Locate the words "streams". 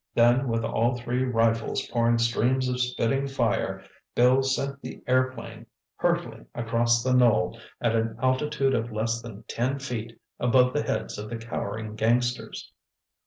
2.17-2.67